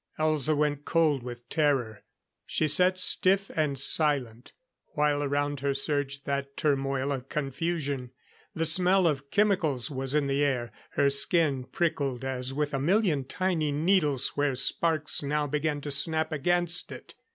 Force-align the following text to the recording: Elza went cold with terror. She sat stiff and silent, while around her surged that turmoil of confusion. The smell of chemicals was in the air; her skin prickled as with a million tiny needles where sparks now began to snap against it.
Elza 0.17 0.57
went 0.57 0.83
cold 0.83 1.21
with 1.21 1.47
terror. 1.47 2.01
She 2.47 2.67
sat 2.67 2.99
stiff 2.99 3.51
and 3.55 3.79
silent, 3.79 4.51
while 4.93 5.21
around 5.21 5.59
her 5.59 5.75
surged 5.75 6.25
that 6.25 6.57
turmoil 6.57 7.11
of 7.11 7.29
confusion. 7.29 8.09
The 8.55 8.65
smell 8.65 9.05
of 9.05 9.29
chemicals 9.29 9.91
was 9.91 10.15
in 10.15 10.25
the 10.25 10.43
air; 10.43 10.71
her 10.93 11.11
skin 11.11 11.65
prickled 11.65 12.25
as 12.25 12.51
with 12.51 12.73
a 12.73 12.79
million 12.79 13.25
tiny 13.25 13.71
needles 13.71 14.29
where 14.29 14.55
sparks 14.55 15.21
now 15.21 15.45
began 15.45 15.81
to 15.81 15.91
snap 15.91 16.31
against 16.31 16.91
it. 16.91 17.13